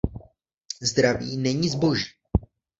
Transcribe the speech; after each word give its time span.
Zdraví 0.81 1.37
není 1.37 1.69
zboží. 1.69 2.09